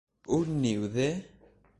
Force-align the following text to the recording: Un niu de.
Un 0.37 0.49
niu 0.63 0.85
de. 0.95 1.07